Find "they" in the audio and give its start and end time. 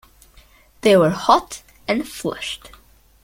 0.81-0.97